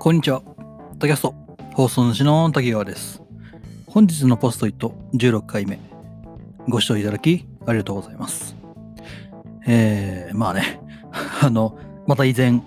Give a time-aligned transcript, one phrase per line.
[0.00, 0.40] こんにちは。
[0.98, 1.34] タキャスト
[1.74, 3.20] 放送主の滝川です。
[3.86, 5.78] 本日のポストイット16回目。
[6.70, 8.56] ご視聴いただきありがとうございます。
[9.66, 10.80] えー、まあね、
[11.44, 12.62] あの、また以前、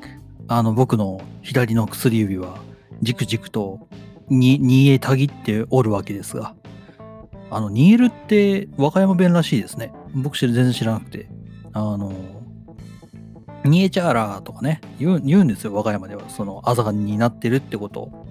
[0.48, 2.60] あの、僕の左の薬指は、
[3.02, 3.88] じくじくと、
[4.30, 6.54] に、煮えたぎっておるわけですが、
[7.50, 9.92] あの、煮えるって和歌山弁らしいですね。
[10.14, 11.28] 僕全然知らなくて。
[11.74, 12.14] あの、
[13.66, 16.30] 煮えちゃーらーとかね、言う言うんですよ、和歌山では。
[16.30, 18.28] その、あざがになってるってことを。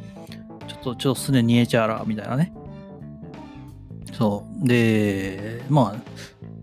[0.69, 2.53] ちょっと、ちょっとすね煮えちゃーらみたいなね。
[4.13, 4.69] そう。
[4.69, 6.13] で、まあ、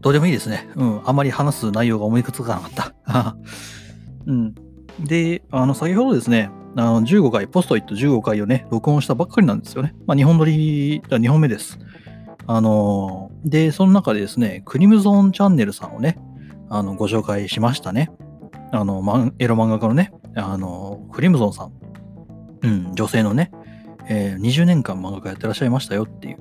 [0.01, 0.69] どうでもいいですね。
[0.75, 1.01] うん。
[1.05, 3.35] あまり話す内容が思いつかなかった。
[4.27, 4.55] うん。
[4.99, 9.95] で、あの、先ほどですね、あの15回、ポストイット15回をね、録音したばっかりなんですよね。
[10.05, 11.79] まあ、2本撮り、2本目です。
[12.47, 16.17] あの、で、その中でですね、クリムゾンチャンネルさんをね、
[16.69, 18.11] あの、ご紹介しましたね。
[18.71, 21.71] あの、マンエロ漫画家のね、あの、クリムゾンさん。
[22.61, 23.51] うん、女性のね、
[24.09, 26.37] えー20年間漫画家やってらっしゃいましたよっていう。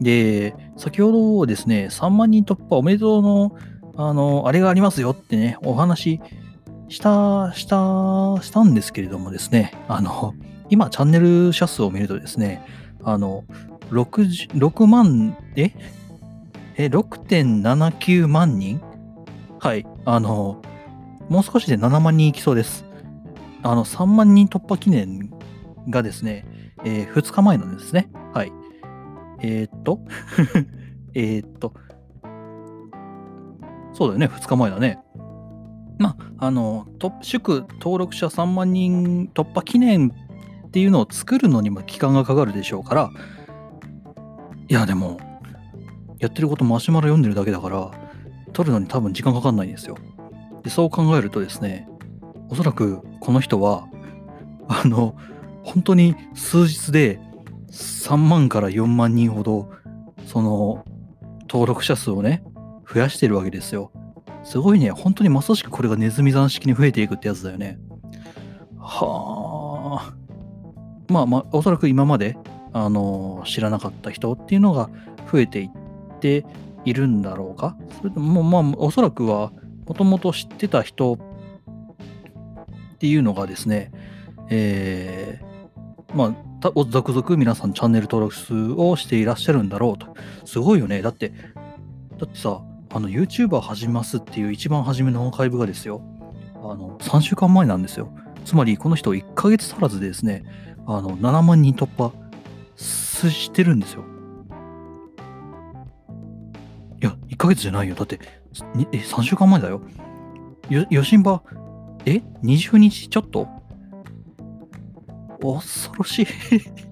[0.00, 3.56] で、先ほどですね、3万人突破おめでとうの、
[3.96, 6.20] あの、あれがありますよってね、お話
[6.88, 10.34] した、した、したんですけれどもですね、あの、
[10.70, 12.64] 今、チャンネル者数を見るとですね、
[13.02, 13.44] あの、
[13.90, 15.72] 6, 6万、え？
[16.76, 18.80] え、6.79万人？
[19.58, 20.62] はい、あの、
[21.30, 22.84] もう少しで7万人いきそうです。
[23.62, 25.30] あの、3万人突破記念
[25.88, 26.44] がですね、
[26.84, 28.10] え2日前なんですね。
[28.34, 28.52] はい。
[29.40, 30.00] えー、っと、
[31.14, 31.72] えっと、
[33.92, 34.98] そうだよね、2日前だね。
[35.98, 40.12] まあ、あの、と祝登録者3万人突破記念
[40.66, 43.10] っていうのを作るのにも期間がかかるでしょうから、
[44.68, 45.20] いや、でも、
[46.18, 47.92] やってることマシュマロ読んでるだけだから、
[48.52, 49.96] 撮るのに多分時間かかんないんですよ。
[50.62, 51.88] でそう考えるとですね、
[52.48, 53.88] おそらくこの人は、
[54.68, 55.16] あの、
[55.62, 57.20] 本当に数日で
[57.70, 59.70] 3万から4万人ほど、
[60.26, 60.84] その、
[61.42, 62.42] 登録者数をね、
[62.92, 63.92] 増やしてるわけですよ。
[64.42, 67.78] すごいね、本当にまさしくこれがネズミ算式に増えていくってやつだよね。
[68.78, 70.14] はあ。
[71.12, 72.36] まあまあ、おそらく今まで、
[72.72, 74.90] あの、知らなかった人っていうのが
[75.30, 76.44] 増えていって
[76.84, 79.52] いるんだろうかそれとも、まあ、おそらくは、
[79.90, 81.18] もともと知ってた人っ
[82.98, 83.90] ていうのがですね、
[84.48, 90.14] えー、まあ、た続々皆さんチャンネル登録数をしていらっしゃるんだろうと。
[90.44, 91.02] すごいよね。
[91.02, 91.32] だって、
[92.18, 96.02] だってさ、あの YouTuber 始ますっていう一番初めのアーカイブがですよ、
[96.62, 98.14] あの、3週間前なんですよ。
[98.44, 100.44] つまり、この人1ヶ月足らずでですね、
[100.86, 102.12] あの、7万人突破
[102.76, 104.04] してるんですよ。
[107.40, 107.94] ヶ月じゃないよ。
[107.94, 108.20] だって、
[108.92, 109.80] え、3週間前だよ。
[110.68, 111.42] よ、よしんば、
[112.04, 113.48] え ?20 日ちょっと？
[115.40, 116.26] 恐ろしい。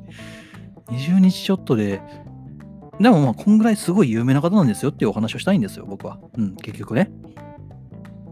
[0.89, 2.01] 20日ちょっとで、
[2.99, 6.19] でもまあ、こんぐらいすごい有名な方なんですよっていうお話をしたいんですよ、僕は。
[6.39, 7.11] うん、結局ね。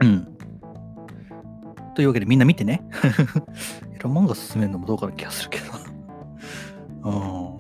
[0.02, 0.26] うん。
[1.94, 2.82] というわけでみんな見てね。
[3.94, 7.10] エロ漫画進めるのもどうかな気がするけど。
[7.10, 7.58] うん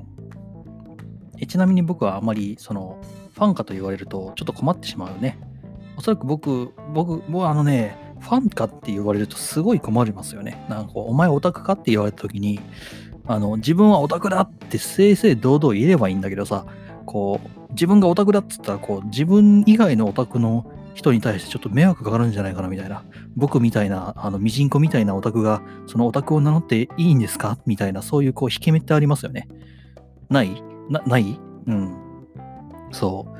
[1.38, 1.44] え。
[1.44, 2.98] ちなみに僕はあまり、その、
[3.36, 5.38] ファンかと言われるとちょっと困ってしまうよね。
[5.98, 10.64] おそらく僕、僕、僕あのね、ファンかって言われるとすごい困りますよね。
[10.70, 12.60] なんか、お前オタクかって言われた時に、
[13.26, 16.64] あの、自分はオタクだって正々堂々言えればいいんだけどさ、
[17.04, 20.64] こう、自分がオタクだっつったら、こう、自分以外のオタクの
[20.94, 23.04] 人に対してちょっと迷惑かかるんじゃないかなみたいな。
[23.36, 27.58] 僕みたいな、あの、ミジンコみたいなオタクが、そのオタクを名乗っていいんですか？
[27.66, 29.46] みたいな、そういうこう、引け目ってありますよね。
[30.30, 30.62] ない？
[30.88, 31.38] な、ない？
[31.66, 32.05] うん。
[32.96, 33.36] そう。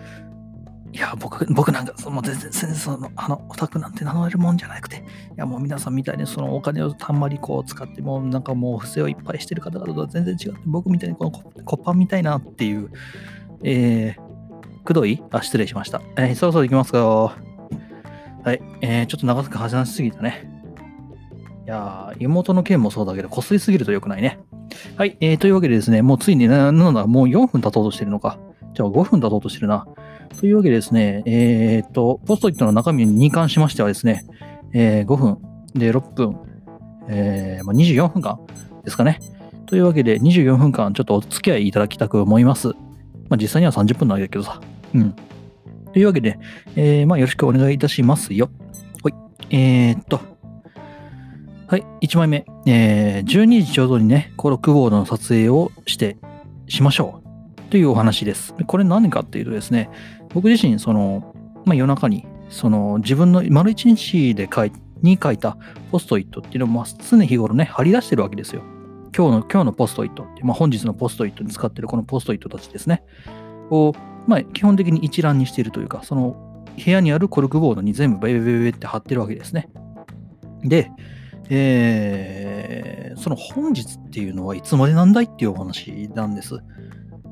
[0.93, 5.01] いや、僕、僕なんか、その全然、全然、その、あの、オタクなんて名乗れるもんじゃなくて、い
[5.37, 12.91] や、もう皆さんみたいに、そのお金をたんまりこう使って、もうなんかもう不正をいっぱいしてる方々とは全然違って、僕みたいにこのコッパンみたいなっていう、
[13.63, 15.23] えー、くどい？
[15.33, 16.01] あ、失礼しました。
[16.17, 17.33] えー、そろそろ行きますよ。
[18.45, 20.49] はい、えー、ちょっと長く話しすぎたね。
[21.67, 24.39] いやー、妹の件もそうだけど、こすりすぎると良くないね。
[24.97, 28.39] はい、えー、というわけでですね、もうついに、なんだ、もう4分経とうとしてるのか。
[28.77, 29.87] じゃあ5分経とうとしてるな。
[30.39, 34.27] というわけでですね、えー、っと、ポストイットの中身に関しましてはですね、
[34.75, 35.39] えー5分
[35.75, 36.37] で6分、
[37.09, 38.39] えーまあ、24分間
[38.85, 39.19] ですかね。
[39.65, 42.69] というわけで24分間ちょっとお付き合いいただきたく思います。
[42.69, 44.61] まあ実際には30分なんだけどさ。
[44.95, 45.15] うん。
[45.93, 46.39] というわけで、
[46.77, 48.51] えーまあよろしくお願いいたしますよ。
[49.03, 49.15] はい。
[49.57, 50.21] えー、っと、
[51.67, 52.45] はい、1枚目。
[52.67, 56.19] えー、12時ちょうどにね、コロクボードの撮影をして、
[56.69, 57.26] しましょう。
[57.71, 58.55] というお話です。
[58.67, 59.91] これ何かっていうとですね、
[60.33, 61.35] 僕自身、その、
[61.65, 65.57] まあ、夜中に、その、自分の丸一日で書いにに書いた
[65.91, 68.63] ポストイットっていうのを、まあ、常日頃ね、貼り出してるわけですよ。
[69.17, 73.03] 今日の、今日のポストイットって、まあ、本日のポストイットに使ってるこのポストイットたちですね。
[73.71, 73.93] を、
[74.27, 79.69] まあ、基本的に一覧にしているというか、その部屋にあるコルクボードに全部ベベベベって貼ってるわけですね。
[80.63, 80.91] で、
[81.49, 86.61] えー、その本日っていうのはいつまでなんだいっていうお話なんです。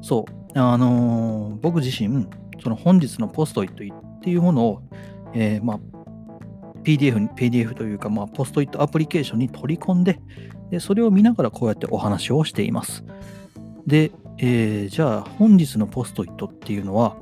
[0.05, 0.59] そう。
[0.59, 2.27] あのー、僕自身、
[2.62, 4.83] その本日のポストイットっていうものを、
[5.33, 5.79] えー、まあ、
[6.83, 10.21] PDF, に PDF というか、まあ、ポストイットアプリケーションに取り込んで
[10.71, 13.03] で、それを見ながらこうやってお話をしています。
[13.87, 17.17] で、えー、じゃあ本日のポストイットっていうのは、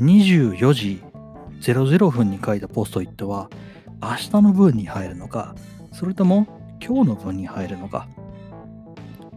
[0.00, 1.02] 24時
[1.62, 3.48] 00分に書いたポストイットは、
[4.02, 5.54] 明日の分に入るのか、
[5.92, 6.46] それとも
[6.84, 8.06] 今日の分に入るのか、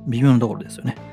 [0.07, 1.10] 微妙なところですよね。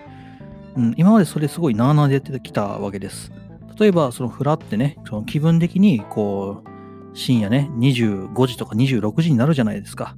[0.79, 3.33] うん、今までそれすごいなーなーでやってきたわけです。
[3.79, 10.17] 例えば、そのフラってね、その気分的にこう、深夜ね、25時とか26時になるじゃないですか。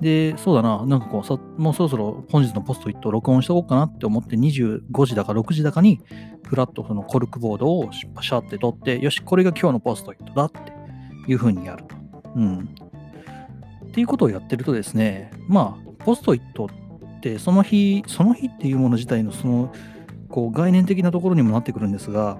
[0.00, 6.00] で、そうだな、なんかこう、もうそろそろ本日のポストイットを録音しておこうかなって思って25時だか6時だかに、
[6.44, 10.72] フラッとそのコルクボードをパシャって取って、よし、これが今日のポストイットだって
[11.28, 11.96] いう風にやると。
[12.36, 12.68] うん。
[13.88, 16.85] っていうことをやってるとですね、まあ、ポストイットって
[17.38, 19.72] その日、その日っていうもの自体のその、
[20.28, 22.38] こう概念的なところにもなってくるんですが、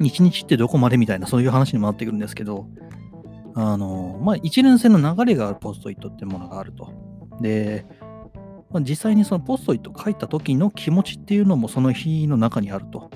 [0.00, 2.66] 一日ってどこまでみたいなそういう話にもなってくるんですけど、
[3.54, 6.92] あの、まあ、一連線の流れがあるポストイットってものがあると。
[7.40, 7.86] で、
[8.70, 13.10] まあ、実際にそのポストイット書いた時の気持ちっていうのもその日の中にあると。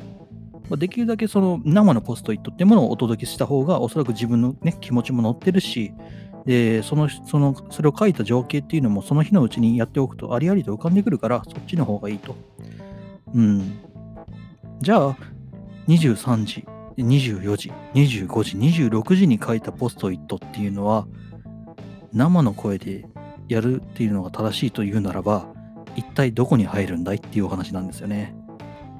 [0.68, 5.92] ま、できるだけその生のポストイットっていうものをお届けした方がおそらく自分の、ね、気持ちも乗ってるし、
[6.48, 12.34] でそのそのそれを書いた情景っていうのもその日のうちにやっておくとありありと浮かんでくるからそっちの方がいいと。
[13.34, 13.78] うん。
[14.80, 15.16] じゃあ
[15.88, 16.66] 23時
[17.02, 18.56] 24時、25時、
[18.90, 21.06] 26時に書いたポストイットっていうのは、
[22.12, 23.04] 生の声で
[23.48, 25.46] やるっていうのが正しいというならば、
[25.96, 28.34] 一体どこに入るんだいっていうお話なんですよね。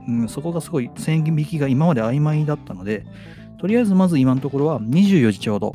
[0.07, 3.05] うん、そこがすごい線引きが今まで曖昧だったので、
[3.61, 5.75] とりあえずまず今のところは24時ちょうど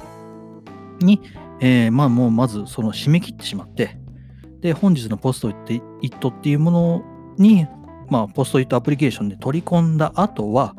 [1.00, 1.22] に、
[1.66, 3.98] えー、まあもうまずその締め切ってしまって、
[4.60, 7.04] で、本日のポストイットっていうもの
[7.38, 7.66] に、
[8.10, 10.76] まあ、ポストイットアプリケーションで取り込んだ後は、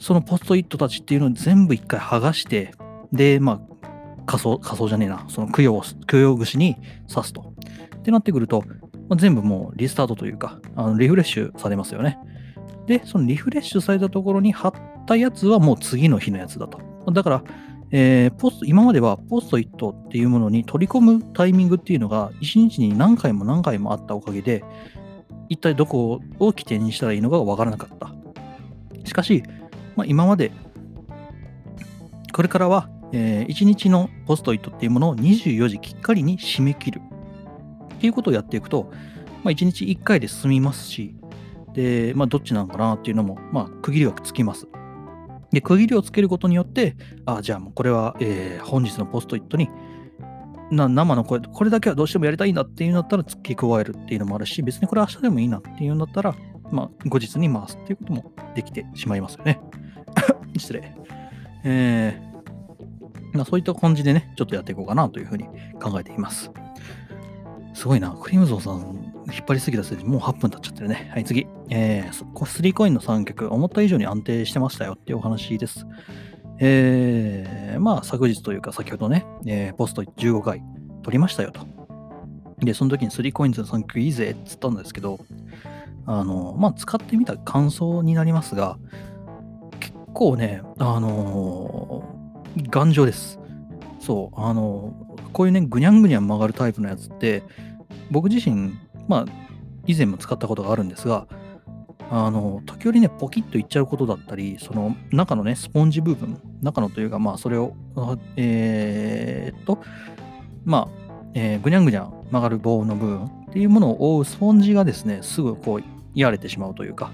[0.00, 2.72] そのポストイットたちっていうのを全部一回剥がして、
[3.12, 3.60] で、まあ、
[4.26, 6.76] 仮想、仮想じゃねえな、その供養、供養串に
[7.08, 7.52] 刺すと。
[7.98, 8.64] ってなってくると、
[9.08, 12.18] まあ、全部もうリスタートというか、あのリフレッシュされますよね。
[12.86, 14.72] で、そのリフレッシュされたところに貼っ
[15.06, 16.80] たやつはもう次の日のやつだと。
[17.12, 17.44] だから、
[17.90, 24.62] えー、ポスト、今まではポストイットっていうものに取り込むタイミングっていうのが、1日に何回も何回もあったおかげで、
[25.48, 28.12] 一体どこを起点にしたらいいのかがわからなかった。
[29.04, 29.42] しかし、
[29.96, 30.52] まあ、今まで、
[32.32, 37.00] これからは、えー、1日のポストイットっていうものを24時きっかりに締め切る
[37.94, 38.90] っていうことをやっていくと、
[39.42, 41.14] まあ、1日1回で済みますし、
[41.72, 44.68] で、まあ、どっちなのかなっていうのも、まあ、区切りはつきます。
[45.52, 46.96] で、区切りをつけることによって、
[47.26, 49.70] あ、じゃあもうこれは、えー、本日のポストイットに
[50.70, 56.34] な生の声、これだけはどうしてもやりたいんだっていうんだったら付け加えるっていうのもあるし、別にこれ明日でもいいなっていうんだったら、
[56.70, 59.60] まあ、後日に回すっていうこともできてしまいますよね。
[60.56, 60.94] 失礼。
[61.64, 65.44] えー、まあ、そういった感じでね、ちょっとやっていこうかなというふうに
[65.80, 66.50] 考えています。
[67.74, 68.10] すごいな。
[68.10, 71.10] クリムゾーさん、引っ張りすぎたせいでもう8分経っちゃってるね。
[71.12, 71.46] はい、次。
[71.70, 75.86] えー、3コインの3曲、思った以上に安定してましたよっていうお話です。
[76.60, 80.62] えー、まあ、昨日というか先ほどね、えー、ポスト15回
[81.02, 81.66] 取りましたよと。
[82.60, 85.20] で、その時に3コインズの3曲いいぜっつったんですけど、
[86.06, 88.78] あの、まあ、使ってみた感想になりますが、
[89.78, 93.38] 結構ね、あのー、頑丈です。
[94.00, 97.42] そう、あのー、こういうね、ぐにゃんぐにゃん曲がるタイプのやつって、
[98.10, 98.72] 僕自身、
[99.08, 99.24] まあ、
[99.86, 101.26] 以前も使ったことがあるんですが、
[102.10, 107.74] あの、時折ね、ポキッといっちゃうことだったり、その中のね、スポンジ部分、中のというか、まあ、それを、
[108.36, 109.80] えー、っと、
[110.64, 110.88] まあ、
[111.34, 115.82] えー、ぐにゃんぐにゃん曲がる棒の部分っていうものを覆うスポンジがですね、すぐこう、
[116.14, 117.10] やれてしまうというか、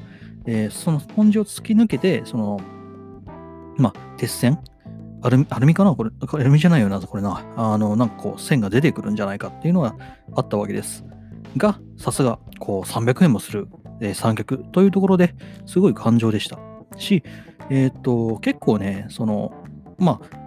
[0.47, 2.61] えー、そのスポンジを突き抜けて、その
[3.77, 4.59] まあ、鉄線
[5.23, 5.95] アルミアルミかな？
[5.95, 7.43] これ、アルミじゃないよな、これな。
[7.57, 9.97] あの、なんかこう、線が出てくるんじゃないかっていうのが
[10.35, 11.05] あったわけです。
[11.57, 13.69] が、さすが、こう、300円もする、
[14.01, 15.35] えー、三脚というところで
[15.67, 16.59] すごい感情でした。
[16.97, 17.23] し、
[17.71, 19.53] え、ー、と、結構ね、その、
[19.99, 20.45] まあ、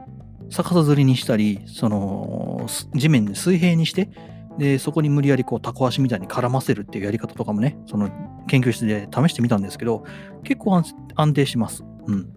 [0.49, 4.09] 逆さずりにしたり、その、地面に水平にして、
[4.57, 8.09] で、そこに無理やりこう、タコ足みたいに絡ませるっていうやり方とかもね、その
[8.47, 10.03] 研究室で試してみたんですけど、
[10.43, 10.81] 結構
[11.15, 11.83] 安定します。
[12.07, 12.29] うん。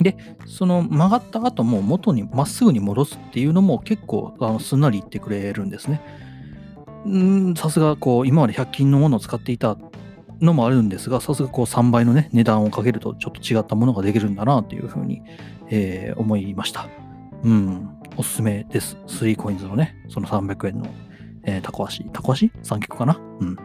[0.00, 6.00] で、その曲がった後も元にまっすぐに戻すっていうのも結構あのすんなり言ってくれるんですね。
[7.56, 9.76] さすがこう今まで100均のものを使っていた
[10.40, 15.22] のもあるんですが、さすがこう3倍のね、値段をかけるとちょっと違ったものができるんだなというふうに、
[15.70, 16.88] えー、思いました。
[17.42, 18.96] うん、おすすめです。
[19.06, 20.86] 3コインズのね、その300円の、
[21.44, 22.04] えー、タコ足。
[22.12, 23.20] タコ足 ?3 脚かな？
[23.40, 23.56] うん。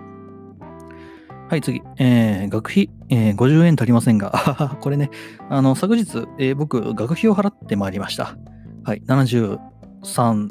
[1.49, 1.81] はい、次。
[1.97, 5.11] えー、学費、えー、50円足りませんが、 これね、
[5.49, 8.37] あの、昨日、えー、僕、学費を払ってまいりました。
[8.83, 10.49] はい、73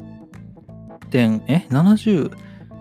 [1.09, 2.31] 点、え ?70、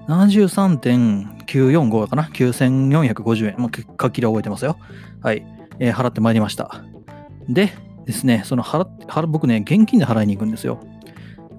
[0.09, 3.59] 73.945かな ?9450 円。
[3.59, 4.77] もう書きで覚えてますよ。
[5.21, 5.45] はい、
[5.79, 6.83] えー、払ってまいりました。
[7.49, 7.73] で
[8.07, 10.81] ですね、その払払僕ね、現金で払いに行くんですよ。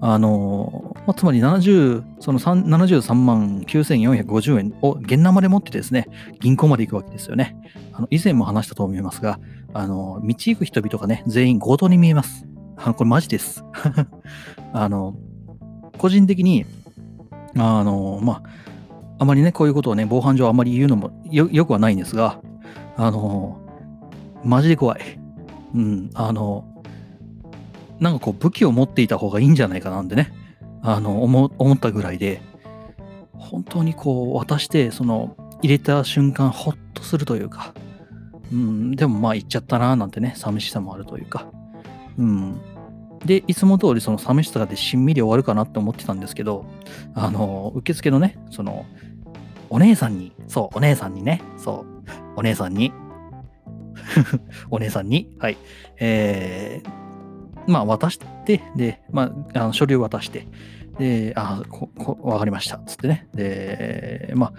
[0.00, 6.06] あのまあ、つまり70その73万9450円を現生で持ってですね、
[6.40, 7.56] 銀行まで行くわけですよね。
[7.92, 9.38] あの以前も話したと思いますが、
[9.72, 12.44] あの道行く人々がね、全員強盗に見えます。
[12.76, 13.64] あこれマジです。
[14.74, 15.14] あの
[15.96, 16.66] 個人的に、
[17.56, 18.42] あのまあ、
[19.18, 22.40] あまりね、こういうことをね、防犯上あまり言うのもよくはないんですが、
[22.96, 23.60] あの
[24.44, 25.18] マジで怖い。
[25.74, 26.64] うん、あの
[27.98, 30.32] なんかこう武器を持っていた方がいいんじゃないかなんてね、
[30.82, 32.42] あの思思ったぐらいで、
[33.32, 37.74] 本当にこう渡して、その入れた瞬間ほっとするというか、
[38.52, 41.46] うん、でもまあ行っちゃったななんてね、寂しさもあるというか、
[42.18, 42.60] うん。
[43.24, 46.66] で、いつも通りその寂しさでしんみり終わるかなって思ってたんですけど、
[47.14, 48.86] あの、受付のね、その、
[49.70, 52.02] お姉さんに、そう、お姉さんにね、そう、
[52.36, 52.92] お姉さんに、
[54.70, 55.56] お姉さんに、はい、
[55.98, 60.46] えー、まあ、渡して、で、まあ、あの書類を渡して、
[60.98, 63.28] で、あここ、わかりました、つってね。
[63.34, 64.52] で、まあ、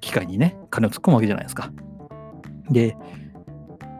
[0.00, 1.70] 機械にね、金を突っ込むわけじゃないですか。
[2.70, 2.96] で、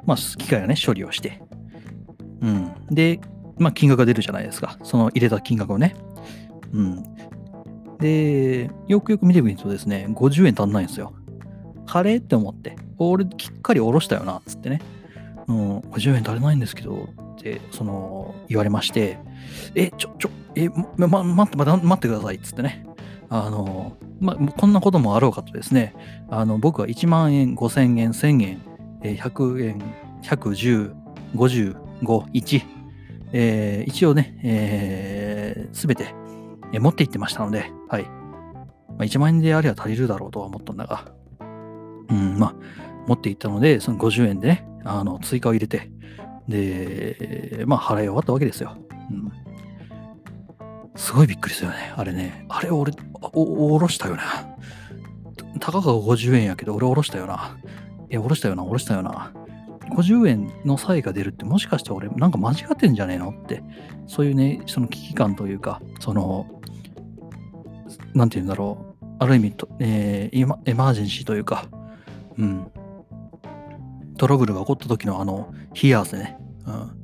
[0.07, 1.43] まあ、機械がね、処理をして、
[2.41, 2.73] うん。
[2.91, 3.21] で、
[3.63, 4.79] まあ、金額が出るじゃないですか。
[4.83, 5.95] その入れた金額をね。
[6.73, 7.05] うん。
[7.99, 11.15] で、よくよく見てみるとですね、50円足んないんですよ。
[11.87, 14.81] カレーって思って、俺、きっかり下ろしたよな、つってね。
[15.49, 19.19] うん、50円足りないんですけど、ってその言われまして、
[19.75, 22.87] え、ちょ、ちょ、え、ま、ま、待って、待ってくださいつってね。
[23.29, 25.95] あの、ま、こんなこともあろうかとですね、
[26.29, 29.83] あの僕は1万円、5000円、1000円、100円、
[30.23, 30.95] 110、
[31.35, 32.63] 50、5、1、
[33.33, 36.15] えー、一応ね、えー、全て、
[36.73, 38.05] え持って行ってましたので、はい。
[38.05, 41.13] まあ、1万円であれば足りるだろうとは思ったんだが、
[42.11, 42.55] うん、まあ、
[43.07, 45.91] 持って行ったので、その50円でね、あの追加を入れて、
[46.49, 48.77] で、まあ、払い終わったわけですよ。
[49.11, 49.33] うん。
[50.97, 51.93] すごいびっくりするよね。
[51.97, 52.47] あれね。
[52.49, 52.93] あれ、俺、
[53.33, 54.23] お、おろしたよな。
[55.61, 57.57] たかが50円やけど、俺おろしたよな。
[58.11, 59.33] え、おろしたよな、おろしたよな。
[59.93, 63.31] 50円の差異が出るってもしかして俺なんか間違ってんじゃねえの？
[63.31, 63.63] って。
[64.07, 66.61] そういうねその危機感というかその
[68.15, 69.07] なんて言うんだろう。
[69.19, 71.69] ある意味と、えー、エマージェンシーというか
[72.39, 72.67] うん。
[74.19, 76.39] トラブルが起こった時のあの冷や汗ね。
[76.67, 77.03] うん。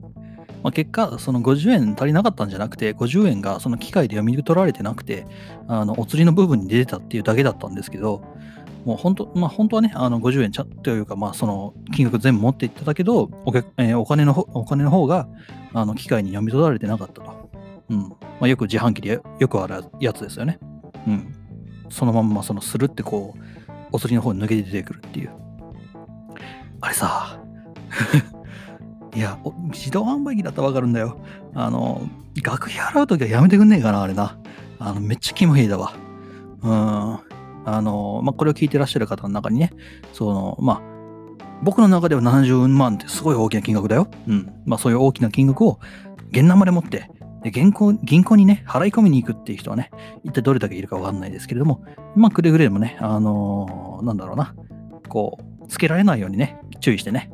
[0.62, 5.26] まあ、結果、その50円足りなかったんじゃなくて、50円がその機械で読み取られてなくて、
[5.68, 8.22] あのお釣りの部分に出てたっていうだけだったんですけど、
[8.88, 15.28] もう本当、まあ、本当はね、あの50円ちゃというか、まあ、その金額全部持っていっただけど、お客えー、お金のお金の方が
[15.74, 17.50] あの機械に読み取られてなかったと。
[17.90, 20.58] うんまあ、よく自販機でよくあるやつですよね。
[21.06, 21.34] うん。
[21.90, 23.40] そのまんま、そのスルってこう、
[23.92, 25.32] お釣りの方に抜けて出てくるっていう。
[26.80, 27.38] あれさ、
[29.14, 29.38] いや、
[29.70, 31.18] 自動販売機だったらわかるんだよ。
[31.54, 32.08] あの、
[32.40, 34.38] 学費払うときはやめてくんねえかな、あれな。
[34.78, 35.92] あの、めっちゃキモヘイだわ。
[36.62, 37.27] うん。
[37.68, 39.72] あの、まあ、これを聞いてらっしゃる方の中にね、
[40.12, 40.82] その、まあ、
[41.62, 44.08] 僕の中では70万ってすごい大きな金額だよ。
[44.26, 44.52] うん。
[44.64, 45.78] まあ、そういう大きな金額を
[46.30, 47.10] 現生で持って、
[47.42, 49.90] で銀行銀行にね、払い込みに行くっていう人はね、
[50.24, 51.84] 一体どれだけいるかわかんないですけれども、
[52.16, 54.54] まあ、くれぐれもね、あのー、なんだろうな、
[55.08, 57.30] こう、つけられないようにね、注意してね、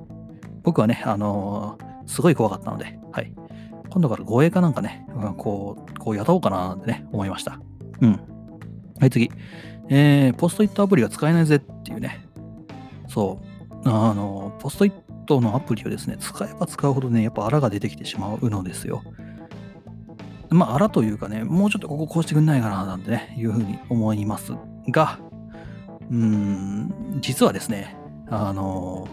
[0.63, 3.33] 僕はね、あのー、すごい怖かったので、はい。
[3.91, 7.61] 今度から護衛かなんかね、うん、こう、こう雇おうかなってね、思いました。
[8.01, 8.21] うん。
[8.99, 9.31] はい、次。
[9.89, 12.27] えー、ポストイットアプリが使えないぜっていうね。
[13.09, 13.41] そ
[13.85, 13.89] う。
[13.89, 14.93] あの、ポストイッ
[15.27, 19.03] トのアプリをですね、使えば使うほどね、やっぱ荒が出てきてしまうのですよ。
[20.51, 24.53] まあ、荒というかね、もうちょっとこここうしてくんないかな、なんてね、いうふうに思います
[24.89, 25.19] が、
[26.11, 27.97] うーん、実はですね、
[28.31, 29.07] あの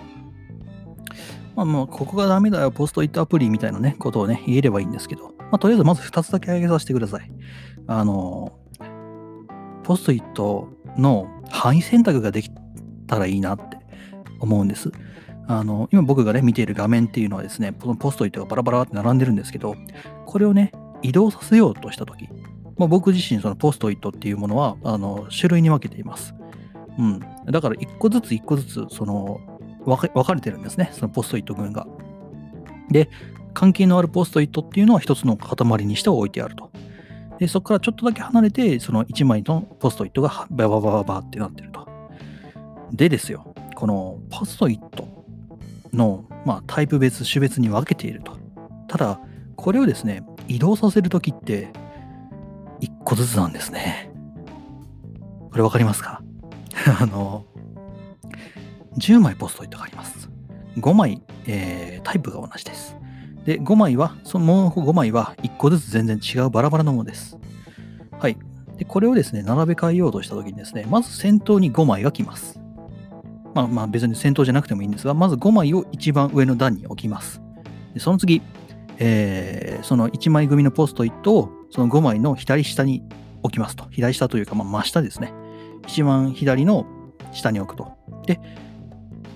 [1.56, 7.32] まあもうここがダメだよ、ポストイットアプリみたいなね、ことをね、言えればいいんですけど、まあとりあえずまず2つだけ挙げさせてください。
[7.88, 8.54] あの、
[9.84, 12.52] ポストイットの範囲選択ができ
[13.08, 13.78] たらいいなって
[14.40, 14.92] 思うんです。
[15.48, 19.76] あの、今僕がね、見ている画面っていうのはですね、このポストイットがバラバラって並んでるんですけど、
[20.26, 20.72] これをね、
[21.02, 22.30] 移動させようとしたとき、
[22.78, 26.34] まあ、僕自身そのポストイットっていうものは、あの、種類に分けています。
[26.98, 27.20] うん。
[27.46, 29.40] だから一個ずつ一個ずつ、その、
[29.86, 31.88] 分かれてるんですね、そのポストイット群が。
[32.90, 33.10] で、
[33.54, 36.72] 関係のあるポストイットっていうのは一つの塊にして置いてあると。
[37.42, 41.88] で、そこからちょっとだけ離れて、その1枚のポストイットがバババババってなってると。
[42.92, 45.08] でですよ、このポストイット
[45.92, 48.38] の、まあ、タイプ別、種別に分けていると。
[48.88, 49.20] ただ、
[49.56, 51.74] これをですね、移動させるときって、
[52.80, 54.12] 1個ずつなんですね。
[55.50, 56.22] これ分かりますか？
[57.02, 57.48] あの、
[59.00, 60.30] 10枚ポストイットがあります。
[60.78, 62.96] 5枚、えータイプが同じです。
[63.46, 67.38] で、5枚は、そのもう5枚は1個ずつ全然違うバラバラのものです。
[68.20, 68.38] はい。
[68.78, 72.60] で、これをですね、並べ替えようとしたときにですね、まず先頭に5枚が来ます。
[73.54, 77.42] まあまあ別に先頭じゃなくてもいいんですが、まず5枚を一番上の段に置きます。
[77.94, 78.42] でその次、
[78.98, 83.04] えーその1枚組のポストイットをその5枚の左下に
[83.44, 83.88] 置きますと。
[83.90, 85.34] 左下というか、まあ真下ですね。
[85.88, 86.86] 一番左の
[87.32, 87.98] 下に置くと。
[88.28, 88.40] で、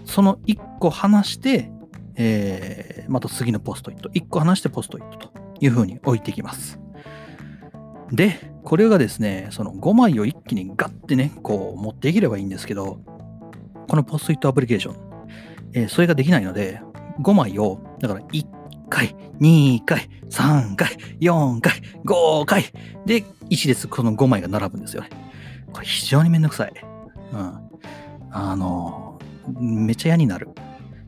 [0.06, 1.72] その1個離して、
[2.16, 4.10] えーまた次のポストイット。
[4.10, 6.80] 1個離してポストイットというふうに置いていきます。
[8.12, 13.00] で、これがですね、その5枚を一気にガッてね、こう持っていければいいんですけど、
[13.88, 14.96] このポストイットアプリケーション、
[15.74, 16.82] えーそれができないので、
[17.22, 18.46] 5枚を、だから1
[18.90, 21.74] 回、2回、3回、4回、
[22.06, 22.64] 5回
[23.06, 25.10] で、一列この5枚が並ぶんですよね。
[25.72, 26.74] これ非常にめんどくさい。
[27.34, 27.60] うん。
[28.32, 29.20] あの、
[29.60, 30.50] めっちゃ嫌になる。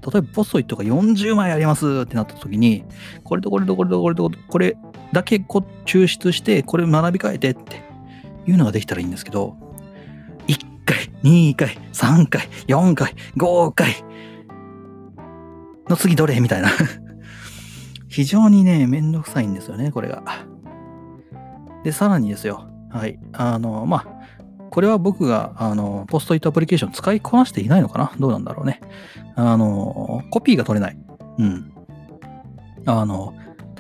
[0.10, 2.86] 例えばポストイットが40枚ありますってなった時に、
[3.24, 4.78] これとこれとこれとこれとこれ
[5.12, 7.82] だけこ抽出して、これを並び替えてって
[8.46, 9.58] いうのができたらいいんですけど、
[10.48, 13.96] 1回、2回、3回、4回、5回
[15.90, 16.40] の次どれ？
[16.40, 16.70] みたいな。
[18.08, 20.24] 非常にね、めんどくさいんですよね、これが。
[21.84, 22.66] で、さらにですよ。
[22.90, 23.20] はい。
[23.34, 24.17] あの、まあ、
[24.78, 28.12] これは僕が、あの、ポストイットアプリケーション使いこなしていないのかな？
[28.20, 28.80] どうなんだろうね。
[29.36, 30.98] あの、コピーが取れない。
[31.40, 31.74] うん。
[32.86, 33.34] あの、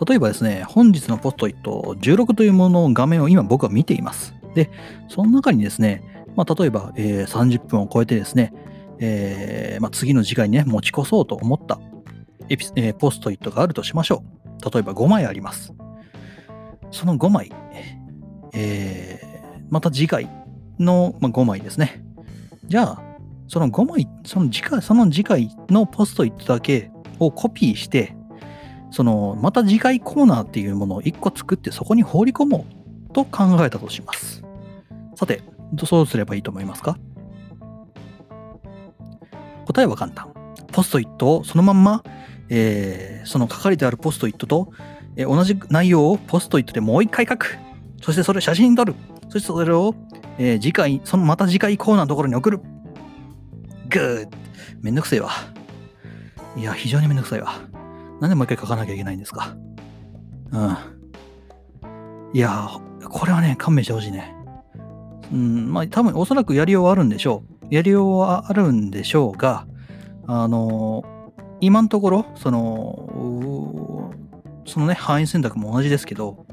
[0.07, 4.33] 例えばですね、本日のポストイット16というものの画面を今僕は見ています。
[4.55, 4.71] で、
[5.07, 8.51] その中にですね、まあ、例えば、えー30分を超えてですね、
[8.97, 11.79] えーまあ、次の次回にね、持ち越そうと思った
[12.49, 14.23] エピ、えーポストイットがあるとしましょ
[14.65, 14.71] う。
[14.73, 15.75] 例えば5枚あります。
[16.89, 17.51] その5枚、
[18.55, 19.27] えー
[19.69, 20.27] また次回
[20.79, 22.03] の、まあ、5枚ですね。
[22.65, 23.01] じゃあ、
[23.47, 28.15] その5枚、その次回、その次回のポストイットだけをコピーして、
[28.91, 32.65] その、また次回コーナーっていうものを1個作ってそこに放り込も
[33.09, 34.43] うと考えたとします。
[35.15, 36.97] さて、どうすればいいと思いますか？
[39.65, 40.29] 答えは簡単。
[40.71, 42.03] ポストイットをそのまんま、
[42.49, 44.71] えーその書かれてあるポストイットと、
[45.17, 47.57] えー同じ内容をポストイットでもう一回書く。
[48.01, 48.95] そしてそれを写真に撮る。
[49.29, 49.93] そしてそれを、
[50.37, 52.59] えー次回、そのまた次回コーナーのところに送る。
[53.89, 54.27] グー
[54.81, 55.31] めんどくせえわ。
[56.55, 57.53] いや、非常にめんどくさいわ。
[58.19, 59.55] なんでもう一回書かなきゃいけないんですか？
[60.51, 60.77] うん。
[62.33, 62.69] いや、
[63.09, 64.35] これはね、勘弁してほしいね。
[65.31, 67.73] うん、まあ多分おそらくやりようはあるんでしょう。
[67.73, 69.67] やりようはあるんでしょうが、
[70.25, 71.17] あのー
[71.59, 74.13] 今のところ、その、
[74.67, 76.45] そのね、範囲選択も同じですけど、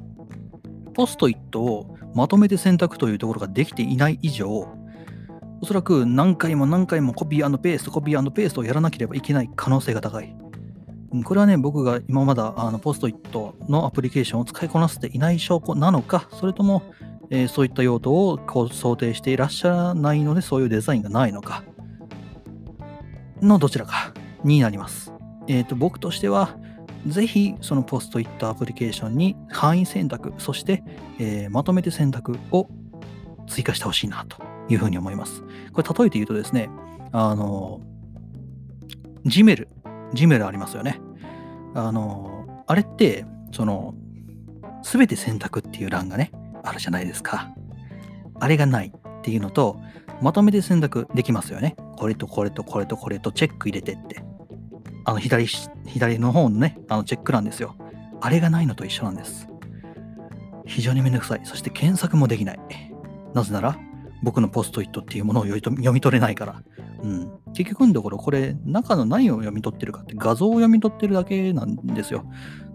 [0.94, 4.68] ポストイットをまとめて選択というところができていない以上、
[5.61, 10.37] おそらく何回も何回もコピーペースト、コピーペーストをやらなければいけない可能性が高い。
[11.24, 16.83] これはね、僕が今まだあのポストイットのアプリケーションを使いこなせていない証拠なのか、それとも、
[17.31, 21.64] えーそういった用途をこう想定していらっしゃらないので、そういうデザインがないのか、
[23.40, 25.12] のどちらかになります。
[25.46, 26.57] えっ、と、僕としては、
[27.06, 30.82] ぜひそのポストイットアプリケーションに範囲選択、そして、
[31.18, 32.68] えーまとめて選択を
[33.46, 35.42] 追加してほしいなというふうに思います。
[35.72, 36.70] これ例えて言うとですね、
[37.12, 37.80] あの、
[39.24, 39.68] ジメル、
[40.12, 41.00] ジメルありますよね。
[41.74, 43.94] あの、あれって、その、
[44.82, 46.30] すべて選択っていう欄がね、
[46.62, 47.50] あるじゃないですか。
[48.40, 49.80] あれがないっていうのと、
[50.20, 51.76] まとめて選択できますよね。
[51.96, 54.22] これとこれとこれとこれとチェック入れてって。
[55.04, 55.46] あの左、
[55.86, 57.76] 左の方のね、あのチェック欄ですよ。
[58.20, 59.48] あれがないのと一緒なんです。
[60.66, 61.40] 非常にめんどくさい。
[61.44, 62.60] そして検索もできない。
[63.34, 63.78] なぜなら、
[64.22, 66.62] 僕のポストイットっていうものを読み取れないから。
[67.02, 67.30] うん。
[67.52, 72.24] 結局のところ、これ、中の何を読み取ってるかって画像を読み取ってるだけなんですよ。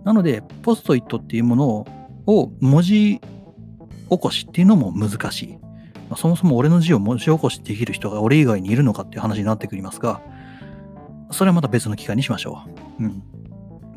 [0.03, 1.85] なので、ポストイットっていうもの
[2.27, 3.19] を文字
[4.09, 5.57] 起こしっていうのも難しい。
[6.15, 10.21] そもそも俺の字を文字起こしできる人が俺以外にいるのかっていう話になってくりますが、
[11.31, 12.63] それはまた別の機会にしましょ
[12.99, 13.03] う。
[13.03, 13.23] うん。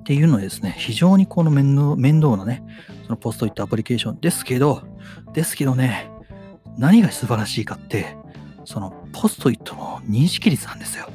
[0.01, 2.65] っていうのでですね、非常にこの面倒面倒なね、
[3.05, 4.83] そのポストイットアプリケーションですけど、
[5.33, 6.11] ですけどね、
[6.77, 8.17] 何が素晴らしいかって、
[8.65, 11.09] そのポストイットの認識率なんですよ。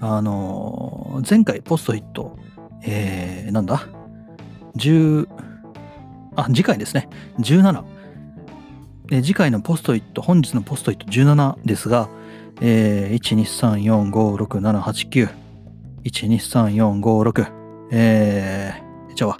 [0.00, 2.38] あのー前回ポストイット、
[2.82, 3.88] えー、なんだ
[4.76, 5.28] ?10、
[6.36, 7.08] あ、次回ですね。
[7.40, 7.82] 17。
[9.10, 12.08] え次回のポストイット、本日のポストイット17ですが、
[12.60, 15.28] えー、1,2,3,4,5,6,7,8,9
[16.04, 17.52] 1,2,3,4,5,6
[17.90, 19.38] えー、じゃあ、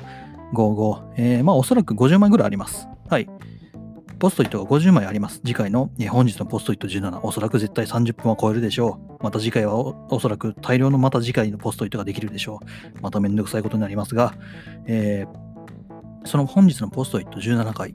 [0.54, 2.88] 55、えー、まあおそらく50枚ぐらいあります。
[3.08, 3.28] はい。
[4.18, 5.40] ポストイットが50枚あります。
[5.44, 9.22] 次回の、えー本日のポストイット17、おそらく絶対30分は超えるでしょう。
[9.22, 12.60] また次回はおおそらく大量のまた次回のポストイットができるでしょ
[12.96, 13.00] う。
[13.02, 14.34] まためんどくさいことになりますが、
[14.86, 15.48] えー
[16.24, 17.94] その本日のポストイット17回、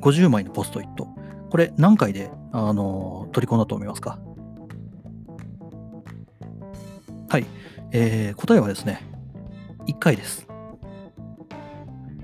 [0.00, 1.06] 50枚のポストイット、
[1.50, 4.18] これ何回で、あのー取り込んだと思いますか？
[7.30, 7.46] はい、
[7.92, 9.06] えー答えはですね、
[9.86, 10.48] 1回です。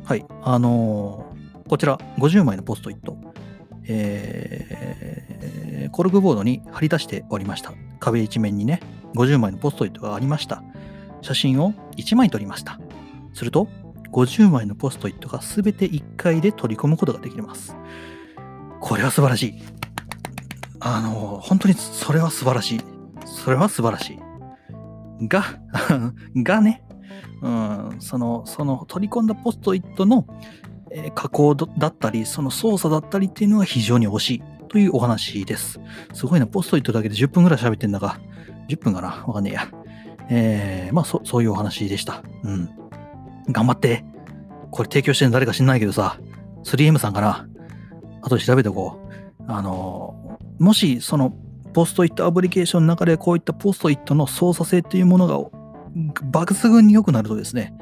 [0.05, 3.17] はい、あのーこちら50枚のポストイット、
[3.87, 7.73] えーコルクボードに貼り出しておりました。
[8.01, 8.81] 壁一面にね、
[9.15, 10.65] 50枚のポストイットがありました。
[11.23, 12.81] 写真を1枚撮りました。
[13.33, 13.69] すると、
[14.11, 17.77] 50枚のポストイットが全て1回で取り込むことができます。
[18.81, 19.55] これは素晴らしい。
[20.81, 22.81] あの、本当にそれは素晴らしい。
[23.25, 24.26] それは素晴らしい。
[25.23, 25.45] が、
[26.37, 26.83] がね、
[27.43, 30.27] うん、その、その取り込んだポストイットの、
[30.91, 35.81] えー加工だったり、その操作だったりっていうのが非常に惜しいというお話です。
[36.13, 38.19] すごいな、ポストイットだけで10分ぐらい喋ってんだが、
[38.69, 39.25] 10分かな？
[39.27, 39.69] わかんねえや。
[40.29, 42.23] えー、まあそ、そういうお話でした。
[42.43, 42.71] うん。
[43.51, 44.05] 頑張って。
[44.71, 46.19] これ提供してるの誰か知んないけどさ、
[46.65, 47.47] 3M さんかな？
[48.23, 49.45] 後で調べておこう。
[49.47, 51.33] あの、もしその
[51.77, 55.39] ポストイットアプリケーションの中でこういったポストイットの操作性っていうものが
[56.33, 57.75] 抜群に良くなるとですね、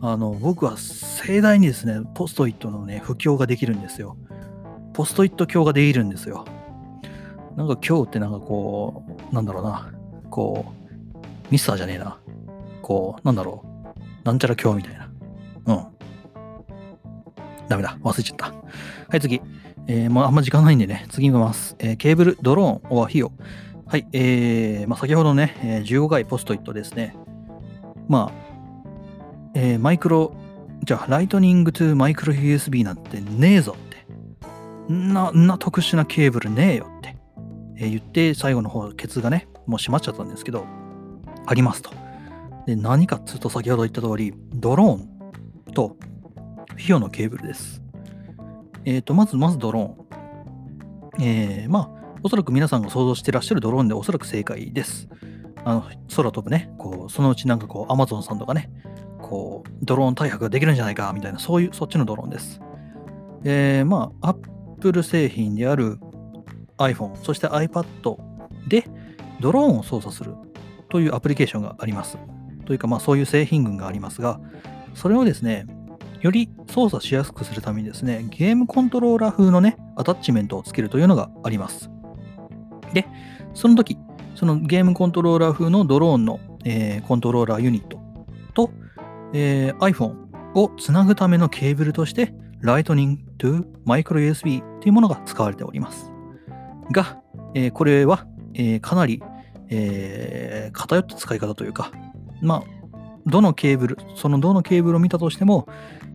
[0.00, 4.16] あの、僕は盛大にですね、ポストイットのね、布教ができるんですよ。
[4.92, 6.44] ポストイット教ができるんですよ。
[7.56, 9.92] なんか今日ってなんかこう、なんだろうな、
[10.30, 10.66] こ
[11.12, 11.18] う、
[11.50, 12.20] ミスターじゃねえな。
[12.82, 15.10] こう、なんだろう、なんちゃら今日みたいな。
[15.66, 15.86] うん。
[17.66, 17.98] ダメだ。
[18.00, 18.46] 忘れちゃった。
[19.08, 19.42] はい、次。
[19.86, 21.76] えーもうあんま時間ないんでね、次見ます。
[21.78, 23.32] えーケーブル、ドローン、オア費用。
[23.86, 27.16] はい、えーまあ、先ほどね、えー15回ポストイットですね。
[28.08, 30.34] まあ、えーマイクロ、
[30.84, 34.92] じゃあ、ライトニングトゥマイクロ USB なんてねえぞって。
[34.92, 37.16] な、な特殊なケーブルねえよって、
[37.76, 40.66] えー言って、最後の方、ケツがね、もう閉まっちゃったんですけど、
[41.46, 41.90] ありますと。
[42.66, 45.96] で、何かっつうと、先ほど言った通り、ドローンと
[46.76, 47.79] フィオのケーブルです。
[48.84, 51.24] えっ、と、まず、まずドローン。
[51.24, 55.08] えー、まあ、おそらく皆さんが想像してらっしゃるドローンでおそらく正解です。
[55.64, 58.70] あの、空飛ぶね、こう、そのうちなんかこう、アマゾンさんとかね、
[59.20, 62.60] こう、ドローン大白ができるんじゃないか、みたいな、そういう、そっちのドローンです。
[63.44, 65.98] えー、まあ、Apple 製品である
[66.78, 67.84] iPhone、そして iPad
[68.68, 68.84] で
[69.40, 70.34] ドローンを操作する
[70.88, 72.18] というアプリケーションがあります。
[72.66, 74.40] というか、まあ、そういう製品群がありますが、
[74.94, 75.66] それをですね、
[76.20, 81.90] より操作しやすくするためにですね、ゲームコントローラー風のね、アタッチメントをつけるというのがあります。
[82.92, 83.06] で、
[83.54, 83.96] その時、
[84.34, 87.98] そのゲームコントローラー風のドローンの、えーコントローラーユニット
[88.54, 88.70] と、
[89.32, 90.14] えー iPhone
[90.54, 96.12] をつなぐためのケーブルとして、Lightning to Micro USB というものが使われております。
[96.92, 97.18] が、
[97.54, 99.22] えーこれは、えーかなり、
[99.70, 101.90] えー偏った使い方というか、
[102.42, 102.79] まあ、
[103.26, 105.68] どのケーブル、そのどのケーブルを見たとしても、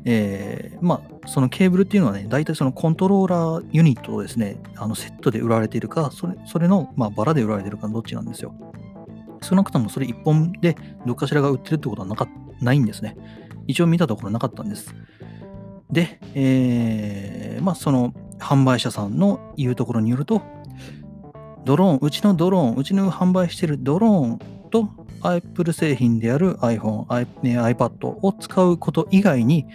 [0.06, 8.54] えーまあ、そのケーブルっていうのはね、大体そのコントローラーユニットをですね、あのセットで売られているか、それそれの、まあ、バラで売られているかどっちなんですよ。
[9.42, 12.28] 少なくともそれ1本でどっかしらが売ってるってことはなか
[12.62, 13.16] ないんですね。
[13.68, 14.96] 一応見たところなかったんです。
[15.92, 20.42] で、えーまあ、その販売者さんの言うところによると、
[21.64, 24.40] ドローン、うちのドローン、うちの販売してるドローン
[24.70, 24.90] と
[25.34, 27.06] Apple 製品である iPhone、
[27.42, 29.66] iPad を使うこと以外に、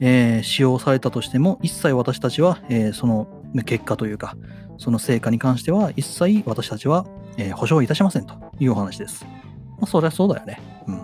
[0.00, 3.28] えー使用されたとしても、一切私たちは、えーその
[3.64, 4.36] 結果というか、
[4.78, 9.24] その成果に関しては、一切私たちは、えー保証いたしませんというお話です。
[9.78, 10.60] まあ、そりゃそうだよね。
[10.86, 11.02] うん。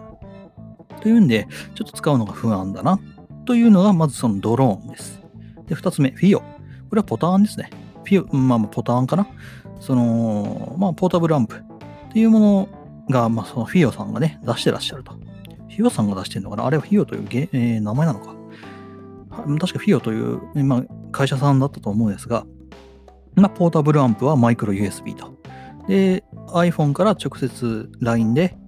[1.01, 2.99] というんで、ちょっと使うのが不安だな、
[3.45, 5.21] というのが、まずそのドローンです。
[5.67, 6.41] で、二つ目、フィオ。
[6.41, 6.47] こ
[6.93, 7.71] れはポターンですね。
[8.05, 9.27] フィオ、まあ、ポターンかな。
[9.81, 12.69] その、まあ、ポータブルアンプっていうもの
[13.13, 15.13] が、まあ、そのフィオさんがね、出してらっしゃると。
[15.13, 16.67] フィオさんが出してるのかな？
[16.67, 18.35] あれはフィオというゲ、えー名前なのか。
[19.31, 22.45] 確かフィオという、まあ、会社さんだったと思うんですが、
[23.35, 25.33] まあ、ポータブルアンプはマイクロ USB と。
[25.89, 28.59] で、iPhone から直接 LINE で、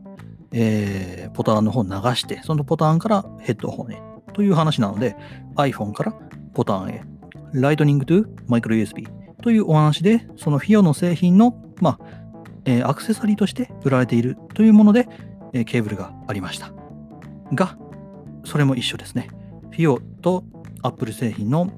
[0.52, 4.00] えー、ポターンの方を流して、そのポターンからヘッドホンへ
[4.33, 5.16] という話なので、
[5.57, 6.14] iPhone から
[6.54, 7.04] ポターンへ、
[7.52, 9.07] Lightning to Micro USB
[9.42, 12.23] というお話で、そのフィオの製品の、まあ、
[12.66, 15.09] え、アクセサリーとして売られているというもので、
[15.53, 16.72] え、ケーブルがありました。
[17.53, 17.77] が、
[18.44, 19.29] それも一緒ですね。
[19.70, 20.44] フィオと
[20.83, 21.70] Apple 製品の、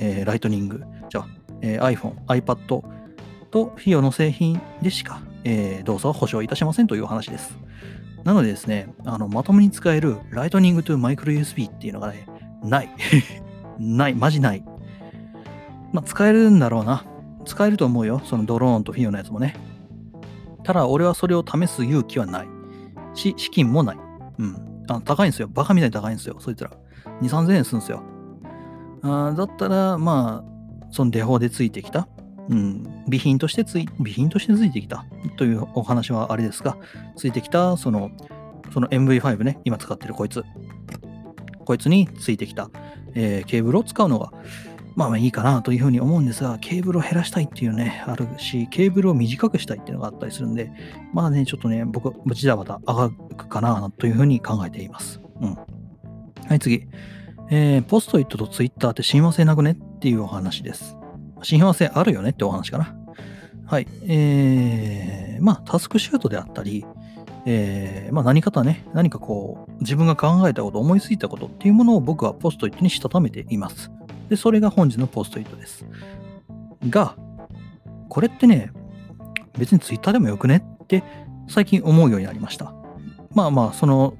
[0.00, 1.28] え、ライトニング、じゃあ、
[1.60, 2.82] え、iPhone、iPad
[3.50, 7.56] とフィオの製品でしか、え、動作を保証いたしませんというお話です。
[8.24, 12.26] なのでですね、あのまともに使えるライトニングとマイクロ USB っていうのがね、
[12.62, 12.88] ない。
[13.78, 14.64] ない、マジない。
[15.92, 17.04] まあ、使えるんだろうな。
[17.44, 18.20] 使えると思うよ。
[18.24, 19.56] そのドローンとフィオのやつもね。
[20.64, 22.48] ただ、俺はそれを試す勇気はない。
[23.14, 23.98] し、資金もない。
[24.38, 24.84] うん。
[24.88, 25.48] あ高いんですよ。
[25.48, 26.36] バカみたいに高いんですよ。
[26.40, 26.70] そいつら。
[27.20, 28.02] 2、3000円するんですよ。
[29.02, 32.08] あだったら、まあ、そのデフォでついてきた、
[32.48, 35.04] うん、備品としてつい、備品としてついてきた
[35.36, 36.76] というお話はあれですが、
[37.16, 38.10] ついてきた、その、
[38.72, 40.44] その MV5 ね、今使ってるこいつ。
[41.64, 42.70] こいつについてきた、
[43.14, 44.32] えー、ケーブルを使うのが、
[44.94, 50.70] まあまあいいかなというふうに思うんですが、ケーブルを減らしたいっていうね、あるし、ケーブルを短くしたいっていうのがあったりするんで、
[51.12, 55.20] まあね、ちょっとね、僕、じだばた上がるかなというふうに考えています。
[55.40, 55.54] うん。
[55.54, 56.86] はい、次。
[57.50, 60.96] えー、ポストイットとツイッターって親和性なくねっていうお話です。
[61.42, 62.96] 親和性あるよねってお話かな。
[63.66, 63.86] はい。
[64.06, 66.84] えー、まあ、タスクシュートであったり、
[67.44, 73.90] えー、まあ何かとね、何かこう、自分が考えたこと、思いついたことっていうものを僕はポストイットにしたためています。
[74.28, 75.84] で、それが本日のポストイットです。
[76.88, 77.16] が、
[78.08, 78.72] これってね、
[79.58, 81.04] 別にツイッターでもよくねって
[81.48, 82.74] 最近思うようになりました。
[83.34, 84.14] まあまあ、その、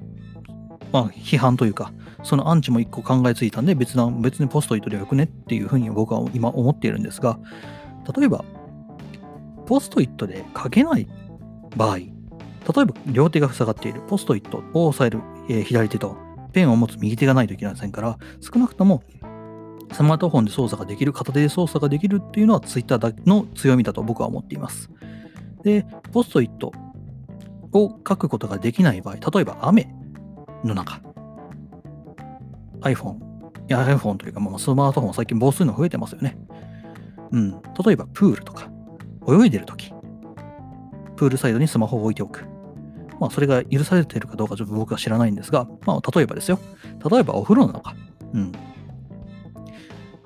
[0.91, 1.91] まあ、批判というか、
[2.23, 7.39] そのアンチも一個考えついたんで、別な、別にポストイットでよくねっていうふうに僕は今思っているんですが、
[8.15, 8.43] 例えば、
[9.65, 11.07] ポストイットで書けない
[11.75, 16.17] 場合、例えば両手が塞がっているポストイットを押さえる、えー、左手と
[16.53, 19.03] ペンを持つ右手がないといけませんから、少なくとも
[19.93, 24.89] スマートフォンで操作ができる、片手で操作ができるっていうのは Twitter の強みだと僕は思っています。
[25.63, 26.73] で、ポストイット
[27.71, 29.87] を書くことができない場合、例えば雨
[30.63, 31.01] の中、
[32.81, 33.17] iPhone、
[33.67, 36.37] や iPhone というか、まあ、スマートフォン最近防水の増えてますよね。
[37.31, 37.51] うん。
[37.51, 38.69] 例えばプールとか、
[39.27, 39.93] 泳いでるとき、
[41.15, 42.45] プールサイドにスマホを置いておく。
[43.19, 46.59] まあ、それが許されているかどうかちょっと僕は知らないんですが、まあ、例えばですよ。
[47.09, 47.95] 例えばお風呂の中。
[48.33, 48.51] うん。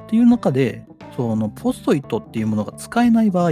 [0.08, 0.86] っていう中で、
[1.18, 3.52] そのポストイットっていうものが使えない場合、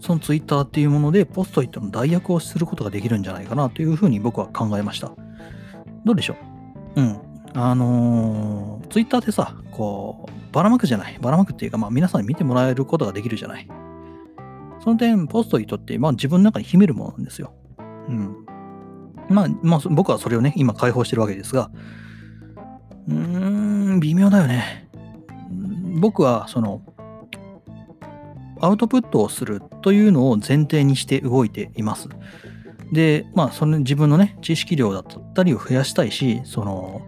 [0.00, 5.12] そのツイッターっていうものでポストイットの代役をすることができるんじゃないかなというふうに僕は考えました。
[6.04, 6.36] どうでしょ
[6.96, 7.00] う？
[7.00, 7.18] うん。
[7.54, 11.16] あのー、ツイッターってさ、こう、ばらまくじゃない。
[11.20, 13.68] ばらまくっていうか、まあ皆さんに見てもらえることができるじゃない。
[14.80, 17.54] その点、ポストイットって、まあ自分の中に秘めるものなんですよ。
[17.78, 18.36] うん。
[19.30, 21.70] まあ、まあ、僕はそれをね、今解放してるわけですが、
[23.08, 23.53] うーん、
[24.00, 24.88] 微妙だよね。
[26.00, 26.82] 僕は、その、
[28.60, 32.08] アウトプットをするというのを前提にして動いています。
[32.92, 35.04] で、まあ、その自分のね、知識量だっ
[35.34, 37.02] たりを増やしたいし、その、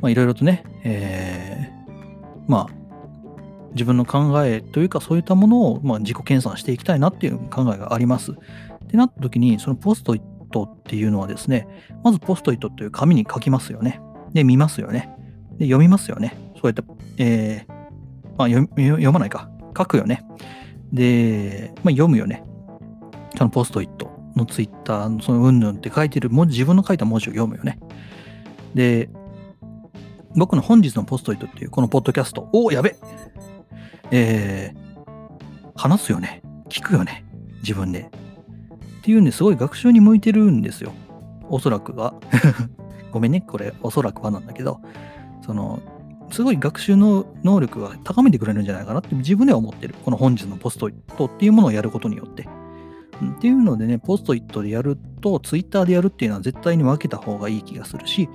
[0.00, 2.84] まあ、いろいろとね、えー、まあ、
[3.72, 8.32] 自分の考えというか、そういったものを、まあ、自己研鑽していきたいなっていう考えがあります。
[8.32, 8.34] っ
[8.86, 11.66] てなった時に、そのポストイットっていうのはですね、
[12.02, 14.00] まずポストイットっていう紙に書きますよね。
[14.32, 15.13] で、見ますよね。
[15.58, 16.36] で、読みますよね。
[16.54, 16.82] そうやって、
[17.18, 17.72] えー、
[18.36, 19.48] まあ読、読まないか。
[19.76, 20.24] 書くよね。
[20.92, 22.44] で、まあ、読むよね。
[23.36, 27.78] そのポストイットのツイッターのそのうんぬんって書いてる文字、自分の書いた文字を読むよね。
[28.74, 29.08] で、
[30.36, 32.96] 僕の本日のポストイットっていうこのポッドキャスト、おお、やべ
[34.10, 36.42] えー、話すよね。
[36.68, 37.24] 聞くよね。
[37.62, 38.00] 自分で。
[38.00, 40.92] っていうんですごい学習に向いてるんですよ。
[41.48, 42.14] おそらくは。
[43.10, 44.80] ごめんね、これ、おそらくはなんだけど。
[45.44, 45.80] その、
[46.30, 49.94] すごい学習の能力が高めてくれるんじゃないかなって自分では思ってる。
[50.04, 52.48] この本日のポストイットっていうものをやることによって。
[53.24, 58.28] っていうのでね、ポストイットでやると、ツイッターでやるっていうのは絶対に分けた方がいい気がするし、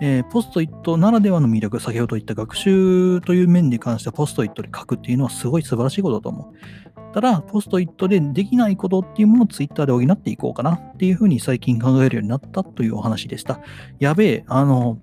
[0.00, 7.14] えー、ポストイットならではの魅力、先ほど言った学習という面に関してはポストイットで書くっていうのはすごい素晴らしいことだと思う。
[7.14, 13.60] ただ、ポストイットでできないことっていうものをツイッターで補っていこうかなっていうふうに最近考えるようになったというお話でした。
[13.98, 14.98] やべえ、あの、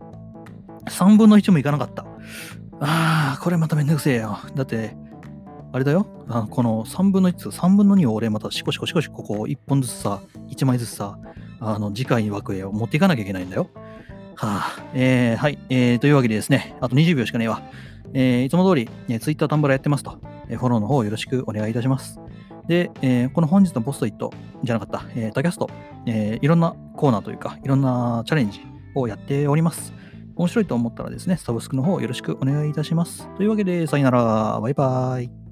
[0.85, 2.05] 3分の1もいかなかった。
[2.79, 4.39] ああ、これまためんどくせえよ。
[4.55, 4.95] だって、
[5.71, 6.05] あれだよ。
[6.27, 11.17] あこの3分の1、3分の2を俺またシコシコシコシコここ1本ずつさ、1枚ずつさ、
[11.59, 13.69] あの次回に枠へを持っていかなきゃいけないんだよ。
[14.35, 17.61] はあ、えー、はい、えー、というわけでですね、あと20秒しかねえわ。
[18.13, 20.19] えー、いつも通り、えー、Twitter タンブラやってますと、
[20.49, 22.19] えー、フォローの方よろしくお願いいたします。
[22.67, 24.31] で、えーこの本日のポストイット
[24.63, 25.69] じゃなかった、えータキャスト、
[26.05, 28.61] えーいろんなコーナーというか、いろんなチャレンジ
[28.95, 29.93] をやっております。
[30.35, 33.27] 面白いと思ったらですね、サブスクの方よろしくお願いいたします。
[33.35, 35.42] というわけで、さよなら、バイバイ。